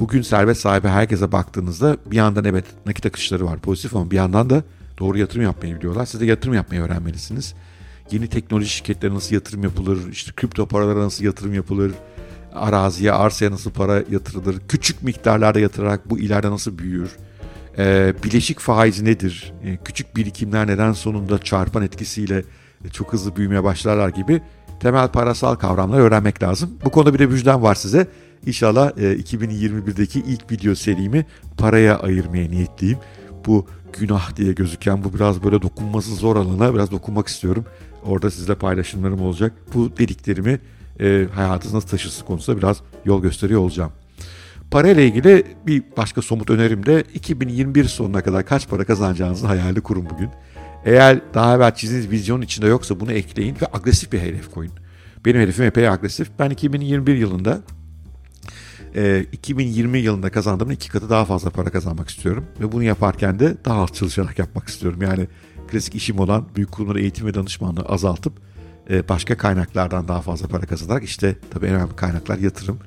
Bugün 0.00 0.23
servet 0.23 0.57
sahibi 0.59 0.88
herkese 0.88 1.33
baktığınızda 1.33 1.97
bir 2.07 2.16
yandan 2.16 2.45
evet 2.45 2.64
nakit 2.87 3.07
akışları 3.07 3.47
var 3.47 3.59
pozitif 3.59 3.97
ama 3.97 4.11
bir 4.11 4.16
yandan 4.16 4.50
da 4.50 4.62
doğru 4.99 5.18
yatırım 5.18 5.42
yapmayı 5.42 5.76
biliyorlar. 5.76 6.07
Siz 6.07 6.21
de 6.21 6.26
yatırım 6.26 6.54
yapmayı 6.54 6.83
öğrenmelisiniz. 6.83 7.54
Yeni 8.11 8.28
teknoloji 8.28 8.68
şirketlerine 8.68 9.16
nasıl 9.16 9.35
yatırım 9.35 9.62
yapılır, 9.62 9.99
işte 10.12 10.33
kripto 10.37 10.66
paralara 10.66 10.99
nasıl 10.99 11.25
yatırım 11.25 11.54
yapılır, 11.54 11.92
araziye, 12.54 13.12
arsaya 13.12 13.50
nasıl 13.50 13.71
para 13.71 14.02
yatırılır, 14.11 14.57
küçük 14.68 15.02
miktarlarda 15.02 15.61
yatırarak 15.61 16.11
bu 16.11 16.18
ileride 16.18 16.50
nasıl 16.50 16.78
büyür, 16.78 17.11
ee, 17.78 18.14
bileşik 18.25 18.59
faiz 18.59 19.02
nedir, 19.02 19.52
ee, 19.64 19.78
küçük 19.85 20.16
birikimler 20.16 20.66
neden 20.66 20.92
sonunda 20.92 21.38
çarpan 21.38 21.83
etkisiyle 21.83 22.45
çok 22.92 23.12
hızlı 23.12 23.37
büyümeye 23.37 23.64
başlarlar 23.64 24.09
gibi 24.09 24.42
temel 24.80 25.08
parasal 25.08 25.54
kavramları 25.54 26.02
öğrenmek 26.02 26.42
lazım. 26.42 26.70
Bu 26.85 26.90
konuda 26.90 27.14
bir 27.14 27.18
de 27.18 27.26
müjdem 27.26 27.62
var 27.62 27.75
size. 27.75 28.08
İnşallah 28.47 28.90
e, 28.97 29.16
2021'deki 29.16 30.20
ilk 30.20 30.52
video 30.52 30.75
serimi 30.75 31.26
paraya 31.58 31.99
ayırmaya 31.99 32.49
niyetliyim. 32.49 32.99
Bu 33.47 33.66
günah 33.99 34.37
diye 34.37 34.52
gözüken 34.52 35.04
bu 35.04 35.14
biraz 35.14 35.44
böyle 35.44 35.62
dokunması 35.62 36.14
zor 36.14 36.37
alana 36.37 36.75
biraz 36.75 36.90
dokunmak 36.90 37.28
istiyorum. 37.28 37.64
Orada 38.04 38.30
sizle 38.30 38.54
paylaşımlarım 38.54 39.20
olacak. 39.20 39.52
Bu 39.75 39.97
dediklerimi 39.99 40.61
e, 41.00 41.26
hayatınızı 41.35 41.76
nasıl 41.76 41.88
taşırsınız 41.88 42.26
konusunda 42.26 42.58
biraz 42.58 42.80
yol 43.04 43.23
gösteriyor 43.23 43.61
olacağım. 43.61 43.92
Para 44.70 44.88
ile 44.88 45.06
ilgili 45.06 45.44
bir 45.66 45.82
başka 45.97 46.23
somut 46.23 46.50
önerim 46.50 46.87
de 46.87 47.04
2021 47.14 47.85
sonuna 47.85 48.23
kadar 48.23 48.47
kaç 48.47 48.68
para 48.68 48.85
kazanacağınızın 48.85 49.47
hayali 49.47 49.80
kurun 49.80 50.06
bugün. 50.11 50.30
Eğer 50.88 51.21
daha 51.35 51.57
evvel 51.57 51.75
çizdiğiniz 51.75 52.11
vizyonun 52.11 52.42
içinde 52.42 52.66
yoksa 52.66 53.00
bunu 53.00 53.12
ekleyin 53.12 53.57
ve 53.62 53.66
agresif 53.73 54.12
bir 54.12 54.21
hedef 54.21 54.50
koyun. 54.50 54.73
Benim 55.25 55.40
hedefim 55.40 55.64
epey 55.64 55.88
agresif. 55.88 56.30
Ben 56.38 56.50
2021 56.50 57.14
yılında 57.14 57.61
e, 58.95 59.26
2020 59.33 59.99
yılında 59.99 60.30
kazandığımın 60.30 60.73
iki 60.73 60.88
katı 60.88 61.11
daha 61.11 61.25
fazla 61.25 61.50
para 61.50 61.71
kazanmak 61.71 62.09
istiyorum. 62.09 62.45
Ve 62.61 62.73
bunu 62.73 62.83
yaparken 62.83 63.38
de 63.38 63.57
daha 63.64 63.83
az 63.83 63.92
çalışarak 63.92 64.38
yapmak 64.38 64.68
istiyorum. 64.68 65.02
Yani 65.02 65.28
klasik 65.71 65.95
işim 65.95 66.18
olan 66.18 66.49
büyük 66.57 66.73
kurumlara 66.73 67.00
eğitim 67.00 67.26
ve 67.26 67.35
danışmanlığı 67.35 67.83
azaltıp 67.83 68.33
e, 68.90 69.09
başka 69.09 69.37
kaynaklardan 69.37 70.09
daha 70.09 70.21
fazla 70.21 70.49
para 70.49 70.66
kazanarak 70.66 71.04
işte 71.04 71.37
tabii 71.50 71.66
en 71.66 71.75
önemli 71.75 71.97
kaynaklar 71.97 72.38
yatırım, 72.38 72.78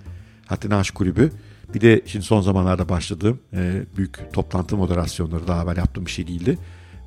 Hatta 0.46 0.75
Aşk 0.75 0.96
Kulübü. 0.96 1.31
Bir 1.74 1.81
de 1.81 2.01
şimdi 2.05 2.25
son 2.25 2.41
zamanlarda 2.41 2.89
başladığım 2.89 3.39
e, 3.53 3.84
büyük 3.98 4.34
toplantı 4.34 4.77
moderasyonları 4.77 5.48
daha 5.48 5.63
evvel 5.63 5.77
yaptığım 5.77 6.05
bir 6.05 6.12
şey 6.12 6.27
değildi. 6.27 6.58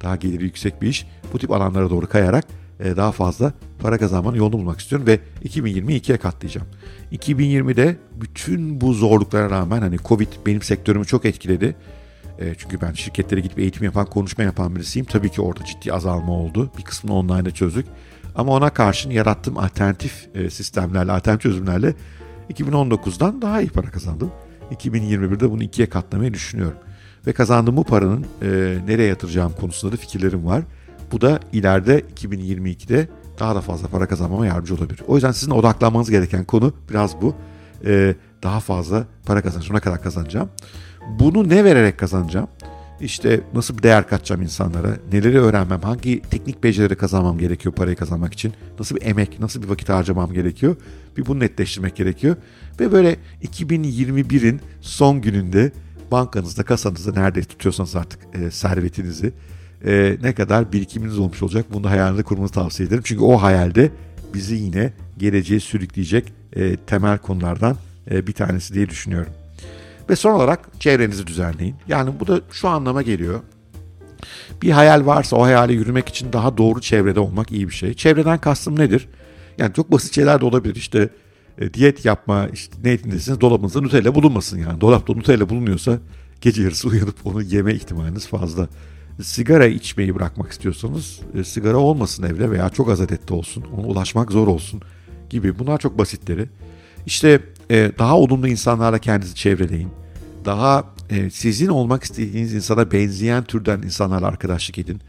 Daha 0.04 0.16
geliri 0.16 0.44
yüksek 0.44 0.82
bir 0.82 0.88
iş. 0.88 1.06
Bu 1.32 1.38
tip 1.38 1.50
alanlara 1.50 1.90
doğru 1.90 2.08
kayarak 2.08 2.44
e, 2.80 2.96
daha 2.96 3.12
fazla 3.12 3.52
para 3.78 3.99
kazanmanın 3.99 4.37
yolunu 4.37 4.52
bulmak 4.52 4.80
istiyorum 4.80 5.06
ve 5.06 5.20
2020'yi 5.44 5.99
ikiye 5.99 6.18
katlayacağım. 6.18 6.66
2020'de 7.12 7.96
bütün 8.20 8.80
bu 8.80 8.94
zorluklara 8.94 9.50
rağmen 9.50 9.80
hani 9.80 9.96
Covid 10.04 10.28
benim 10.46 10.62
sektörümü 10.62 11.04
çok 11.04 11.25
etkiledi. 11.25 11.76
E, 12.38 12.54
çünkü 12.58 12.80
ben 12.80 12.92
şirketlere 12.92 13.40
gidip 13.40 13.58
eğitim 13.58 13.84
yapan, 13.84 14.06
konuşma 14.06 14.44
yapan 14.44 14.76
birisiyim. 14.76 15.06
Tabii 15.06 15.30
ki 15.30 15.42
orada 15.42 15.64
ciddi 15.64 15.92
azalma 15.92 16.32
oldu. 16.32 16.70
Bir 16.78 16.82
kısmını 16.82 17.14
online'da 17.14 17.50
çözdük. 17.50 17.87
Ama 18.34 18.52
ona 18.52 18.70
karşın 18.70 19.11
yarattığım 19.11 19.58
alternatif 19.58 20.28
e, 20.34 20.50
sistemlerle, 20.50 21.12
alternatif 21.12 21.42
çözümlerle 21.42 21.94
2019'dan 22.50 23.42
daha 23.42 23.61
iyi 23.61 23.70
para 23.70 23.90
kazandım. 23.90 24.32
2021'de 24.70 25.50
bunu 25.50 25.62
ikiye 25.62 25.88
katlamayı 25.88 26.34
düşünüyorum. 26.34 26.78
Ve 27.26 27.32
kazandığım 27.32 27.76
bu 27.76 27.84
paranın 27.84 28.26
e, 28.42 28.46
nereye 28.86 29.08
yatıracağım 29.08 29.52
konusunda 29.60 29.92
da 29.92 29.96
fikirlerim 29.96 30.46
var. 30.46 30.62
Bu 31.12 31.20
da 31.20 31.40
ileride 31.52 32.00
2022'de 32.00 33.08
daha 33.38 33.54
da 33.54 33.60
fazla 33.60 33.88
para 33.88 34.08
kazanmama 34.08 34.46
yardımcı 34.46 34.74
olabilir. 34.74 35.02
O 35.08 35.14
yüzden 35.14 35.32
sizin 35.32 35.50
odaklanmanız 35.50 36.10
gereken 36.10 36.44
konu 36.44 36.72
biraz 36.90 37.22
bu. 37.22 37.34
Ee, 37.86 38.14
daha 38.42 38.60
fazla 38.60 39.04
para 39.26 39.42
kazanacağım. 39.42 39.76
Ne 39.76 39.80
kadar 39.80 40.02
kazanacağım? 40.02 40.48
Bunu 41.18 41.48
ne 41.48 41.64
vererek 41.64 41.98
kazanacağım? 41.98 42.48
İşte 43.00 43.40
nasıl 43.54 43.78
bir 43.78 43.82
değer 43.82 44.08
katacağım 44.08 44.42
insanlara? 44.42 44.96
Neleri 45.12 45.40
öğrenmem? 45.40 45.80
Hangi 45.80 46.22
teknik 46.22 46.64
becerileri 46.64 46.96
kazanmam 46.96 47.38
gerekiyor 47.38 47.74
parayı 47.74 47.96
kazanmak 47.96 48.32
için? 48.32 48.52
Nasıl 48.78 48.96
bir 48.96 49.02
emek, 49.02 49.40
nasıl 49.40 49.62
bir 49.62 49.68
vakit 49.68 49.88
harcamam 49.88 50.32
gerekiyor? 50.32 50.76
Bir 51.16 51.26
bunu 51.26 51.40
netleştirmek 51.40 51.96
gerekiyor. 51.96 52.36
Ve 52.80 52.92
böyle 52.92 53.16
2021'in 53.42 54.60
son 54.80 55.20
gününde 55.20 55.72
bankanızda, 56.11 56.62
kasanızda 56.62 57.20
nerede 57.20 57.44
tutuyorsanız 57.44 57.96
artık 57.96 58.20
e, 58.34 58.50
servetinizi 58.50 59.32
e, 59.87 60.16
ne 60.23 60.34
kadar 60.34 60.73
birikiminiz 60.73 61.18
olmuş 61.18 61.42
olacak 61.42 61.66
bunu 61.73 61.90
hayalinde 61.90 62.23
kurmanızı 62.23 62.52
tavsiye 62.52 62.88
ederim. 62.88 63.02
Çünkü 63.06 63.23
o 63.23 63.42
hayalde 63.42 63.90
bizi 64.34 64.54
yine 64.54 64.92
geleceğe 65.18 65.61
sürükleyecek 65.61 66.32
e, 66.56 66.76
temel 66.76 67.18
konulardan 67.18 67.76
e, 68.11 68.26
bir 68.26 68.32
tanesi 68.32 68.75
diye 68.75 68.88
düşünüyorum. 68.88 69.32
Ve 70.11 70.16
son 70.16 70.32
olarak 70.32 70.80
çevrenizi 70.80 71.26
düzenleyin. 71.26 71.75
Yani 71.88 72.11
bu 72.20 72.26
da 72.26 72.40
şu 72.52 72.68
anlama 72.68 73.02
geliyor. 73.02 73.40
Bir 74.62 74.70
hayal 74.70 75.06
varsa 75.06 75.37
o 75.37 75.42
hayale 75.42 75.73
yürümek 75.73 76.08
için 76.08 76.32
daha 76.32 76.56
doğru 76.56 76.80
çevrede 76.80 77.20
olmak 77.20 77.52
iyi 77.52 77.68
bir 77.68 77.75
şey. 77.75 77.94
Çevreden 77.94 78.38
kastım 78.38 78.78
nedir? 78.78 79.08
Yani 79.58 79.75
çok 79.75 79.92
basit 79.92 80.14
şeyler 80.14 80.40
de 80.40 80.44
olabilir. 80.44 80.75
İşte 80.75 81.08
e, 81.58 81.75
diyet 81.75 82.04
yapma, 82.04 82.49
işte 82.52 82.76
niyetindesiniz 82.84 83.40
dolabınızda 83.40 83.80
Nutella 83.80 84.14
bulunmasın 84.14 84.58
yani. 84.58 84.80
Dolapta 84.80 85.12
Nutella 85.12 85.49
bulunuyorsa 85.49 85.99
gece 86.40 86.62
yarısı 86.62 86.88
uyanıp 86.92 87.26
onu 87.26 87.42
yeme 87.42 87.75
ihtimaliniz 87.75 88.26
fazla 88.26 88.68
sigara 89.23 89.66
içmeyi 89.66 90.14
bırakmak 90.14 90.52
istiyorsanız 90.52 91.20
e, 91.34 91.44
sigara 91.44 91.76
olmasın 91.76 92.23
evde 92.23 92.50
veya 92.50 92.68
çok 92.68 92.90
az 92.90 93.00
adette 93.00 93.34
olsun. 93.34 93.64
Ona 93.76 93.87
ulaşmak 93.87 94.32
zor 94.32 94.46
olsun 94.46 94.82
gibi. 95.30 95.58
Bunlar 95.58 95.78
çok 95.78 95.99
basitleri. 95.99 96.49
İşte 97.06 97.40
e, 97.70 97.92
daha 97.99 98.18
olumlu 98.18 98.49
insanlarla 98.49 98.99
kendinizi 98.99 99.34
çevreleyin. 99.34 99.88
Daha 100.44 100.84
e, 101.11 101.30
sizin 101.30 101.68
olmak 101.68 102.02
istediğiniz 102.04 102.54
insana 102.54 102.92
benzeyen 102.92 103.44
türden 103.44 103.82
insanlarla 103.82 104.26
arkadaşlık 104.26 104.78
edin. 104.78 105.00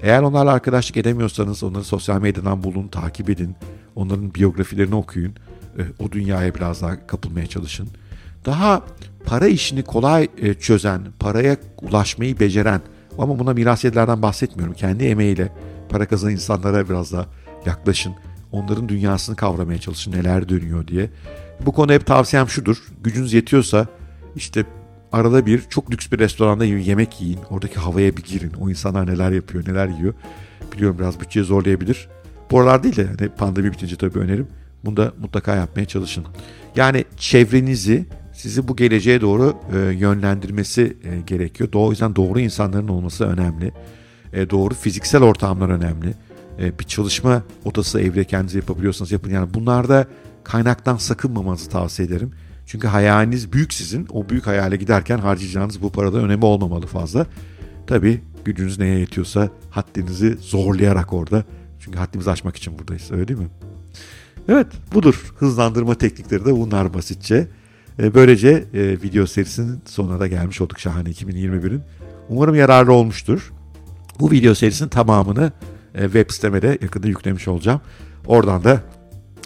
Eğer 0.00 0.22
onlarla 0.22 0.52
arkadaşlık 0.52 0.96
edemiyorsanız 0.96 1.62
onları 1.62 1.84
sosyal 1.84 2.20
medyadan 2.20 2.62
bulun, 2.62 2.88
takip 2.88 3.30
edin. 3.30 3.56
Onların 3.96 4.34
biyografilerini 4.34 4.94
okuyun. 4.94 5.34
E, 5.78 5.82
o 5.98 6.12
dünyaya 6.12 6.54
biraz 6.54 6.82
daha 6.82 7.06
kapılmaya 7.06 7.46
çalışın. 7.46 7.88
Daha 8.46 8.82
para 9.24 9.46
işini 9.46 9.82
kolay 9.82 10.28
e, 10.38 10.54
çözen, 10.54 11.00
paraya 11.18 11.56
ulaşmayı 11.82 12.40
beceren, 12.40 12.80
ama 13.18 13.38
buna 13.38 13.52
mirasiyetlerden 13.52 14.22
bahsetmiyorum. 14.22 14.74
Kendi 14.74 15.04
emeğiyle 15.04 15.52
para 15.88 16.08
kazanan 16.08 16.32
insanlara 16.32 16.88
biraz 16.88 17.12
daha 17.12 17.26
yaklaşın. 17.66 18.14
Onların 18.52 18.88
dünyasını 18.88 19.36
kavramaya 19.36 19.78
çalışın 19.78 20.12
neler 20.12 20.48
dönüyor 20.48 20.86
diye. 20.86 21.10
Bu 21.66 21.72
konu 21.72 21.92
hep 21.92 22.06
tavsiyem 22.06 22.48
şudur. 22.48 22.76
Gücünüz 23.04 23.32
yetiyorsa 23.32 23.86
işte 24.36 24.64
arada 25.12 25.46
bir 25.46 25.62
çok 25.70 25.92
lüks 25.92 26.12
bir 26.12 26.18
restoranda 26.18 26.64
yemek 26.64 27.20
yiyin. 27.20 27.40
Oradaki 27.50 27.80
havaya 27.80 28.16
bir 28.16 28.22
girin. 28.22 28.52
O 28.60 28.70
insanlar 28.70 29.06
neler 29.06 29.32
yapıyor, 29.32 29.64
neler 29.68 29.88
yiyor. 29.88 30.14
Biliyorum 30.72 30.98
biraz 30.98 31.20
bütçeyi 31.20 31.46
zorlayabilir. 31.46 32.08
Bu 32.50 32.60
aralar 32.60 32.82
değil 32.82 32.96
de 32.96 33.02
yani 33.02 33.30
pandemi 33.36 33.72
bitince 33.72 33.96
tabii 33.96 34.18
önerim. 34.18 34.48
Bunu 34.84 34.96
da 34.96 35.12
mutlaka 35.20 35.56
yapmaya 35.56 35.84
çalışın. 35.84 36.24
Yani 36.76 37.04
çevrenizi 37.16 38.06
sizi 38.32 38.68
bu 38.68 38.76
geleceğe 38.76 39.20
doğru 39.20 39.56
e, 39.74 39.78
yönlendirmesi 39.78 40.96
e, 41.04 41.20
gerekiyor. 41.20 41.68
O 41.74 41.90
yüzden 41.90 42.16
doğru 42.16 42.40
insanların 42.40 42.88
olması 42.88 43.24
önemli. 43.24 43.72
E, 44.32 44.50
doğru 44.50 44.74
fiziksel 44.74 45.22
ortamlar 45.22 45.68
önemli. 45.68 46.14
E, 46.58 46.78
bir 46.78 46.84
çalışma 46.84 47.42
odası 47.64 48.00
evde 48.00 48.24
kendinize 48.24 48.58
yapabiliyorsanız 48.58 49.12
yapın. 49.12 49.30
Yani 49.30 49.54
bunlarda 49.54 50.06
kaynaktan 50.44 50.96
sakınmamanızı 50.96 51.70
tavsiye 51.70 52.08
ederim. 52.08 52.30
Çünkü 52.66 52.86
hayaliniz 52.86 53.52
büyük 53.52 53.74
sizin. 53.74 54.06
O 54.12 54.28
büyük 54.28 54.46
hayale 54.46 54.76
giderken 54.76 55.18
harcayacağınız 55.18 55.82
bu 55.82 55.92
parada 55.92 56.18
önemi 56.18 56.44
olmamalı 56.44 56.86
fazla. 56.86 57.26
Tabii 57.86 58.20
gücünüz 58.44 58.78
neye 58.78 58.98
yetiyorsa 58.98 59.48
haddinizi 59.70 60.36
zorlayarak 60.40 61.12
orada. 61.12 61.44
Çünkü 61.80 61.98
haddimizi 61.98 62.30
aşmak 62.30 62.56
için 62.56 62.78
buradayız 62.78 63.10
öyle 63.10 63.28
değil 63.28 63.40
mi? 63.40 63.48
Evet 64.48 64.66
budur. 64.94 65.32
Hızlandırma 65.36 65.94
teknikleri 65.94 66.44
de 66.44 66.52
bunlar 66.52 66.94
basitçe. 66.94 67.48
E, 68.02 68.14
böylece 68.14 68.64
e, 68.74 69.02
video 69.02 69.26
serisinin 69.26 69.80
sonuna 69.86 70.20
da 70.20 70.26
gelmiş 70.26 70.60
olduk 70.60 70.80
şahane 70.80 71.10
2021'in. 71.10 71.82
Umarım 72.28 72.54
yararlı 72.54 72.92
olmuştur. 72.92 73.52
Bu 74.20 74.30
video 74.30 74.54
serisinin 74.54 74.88
tamamını 74.88 75.52
e, 75.94 76.02
web 76.02 76.30
siteme 76.30 76.62
de 76.62 76.78
yakında 76.82 77.08
yüklemiş 77.08 77.48
olacağım. 77.48 77.80
Oradan 78.26 78.64
da 78.64 78.82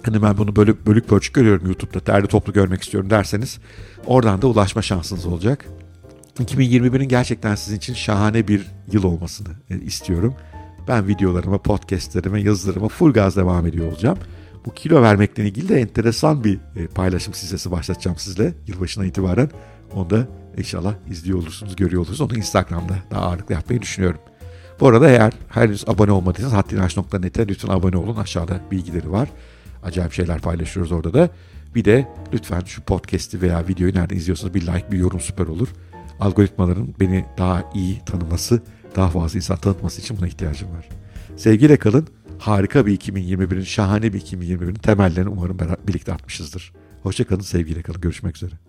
hani 0.02 0.22
ben 0.22 0.36
bunu 0.38 0.56
bölük, 0.56 0.86
bölük 0.86 1.08
pörçük 1.08 1.34
görüyorum 1.34 1.66
YouTube'da 1.66 2.06
derli 2.06 2.26
toplu 2.26 2.52
görmek 2.52 2.82
istiyorum 2.82 3.10
derseniz 3.10 3.58
oradan 4.06 4.42
da 4.42 4.46
ulaşma 4.46 4.82
şansınız 4.82 5.26
olacak. 5.26 5.64
2021'in 6.38 7.08
gerçekten 7.08 7.54
sizin 7.54 7.76
için 7.76 7.94
şahane 7.94 8.48
bir 8.48 8.66
yıl 8.92 9.04
olmasını 9.04 9.48
istiyorum. 9.84 10.34
Ben 10.88 11.08
videolarıma, 11.08 11.58
podcastlerime, 11.58 12.40
yazılarıma 12.40 12.88
full 12.88 13.12
gaz 13.12 13.36
devam 13.36 13.66
ediyor 13.66 13.92
olacağım. 13.92 14.18
Bu 14.64 14.74
kilo 14.74 15.02
vermekle 15.02 15.44
ilgili 15.44 15.68
de 15.68 15.80
enteresan 15.80 16.44
bir 16.44 16.58
e, 16.76 16.86
paylaşım 16.86 17.34
sitesi 17.34 17.70
başlatacağım 17.70 18.16
sizle 18.18 18.54
yılbaşına 18.66 19.04
itibaren. 19.04 19.50
Onu 19.92 20.10
da 20.10 20.28
inşallah 20.56 20.94
izliyor 21.10 21.38
olursunuz, 21.38 21.76
görüyor 21.76 22.02
olursunuz. 22.02 22.20
Onu 22.20 22.38
Instagram'da 22.38 22.94
daha 23.10 23.22
ağırlıklı 23.22 23.54
yapmayı 23.54 23.82
düşünüyorum. 23.82 24.20
Bu 24.80 24.88
arada 24.88 25.10
eğer 25.10 25.32
henüz 25.48 25.88
abone 25.88 26.12
olmadıysanız 26.12 26.54
haddinaş.net'e 26.54 27.48
lütfen 27.48 27.68
abone 27.68 27.96
olun. 27.96 28.16
Aşağıda 28.16 28.60
bilgileri 28.70 29.12
var. 29.12 29.28
Acayip 29.82 30.12
şeyler 30.12 30.40
paylaşıyoruz 30.40 30.92
orada 30.92 31.14
da. 31.14 31.30
Bir 31.74 31.84
de 31.84 32.08
lütfen 32.32 32.60
şu 32.60 32.82
podcast'i 32.82 33.42
veya 33.42 33.68
videoyu 33.68 33.94
nerede 33.94 34.14
izliyorsanız 34.14 34.54
bir 34.54 34.60
like, 34.60 34.92
bir 34.92 34.98
yorum 34.98 35.20
süper 35.20 35.46
olur. 35.46 35.68
Algoritmaların 36.20 36.88
beni 37.00 37.24
daha 37.38 37.64
iyi 37.74 38.04
tanıması, 38.04 38.62
daha 38.96 39.08
fazla 39.08 39.36
insan 39.36 39.56
tanıtması 39.56 40.00
için 40.00 40.16
buna 40.18 40.26
ihtiyacım 40.26 40.68
var. 40.68 40.88
Sevgiyle 41.36 41.76
kalın 41.76 42.08
harika 42.38 42.86
bir 42.86 42.98
2021'in, 42.98 43.62
şahane 43.62 44.12
bir 44.12 44.20
2021'in 44.20 44.74
temellerini 44.74 45.28
umarım 45.28 45.58
birlikte 45.88 46.12
atmışızdır. 46.12 46.72
Hoşçakalın, 47.02 47.40
sevgiyle 47.40 47.82
kalın. 47.82 48.00
Görüşmek 48.00 48.36
üzere. 48.36 48.67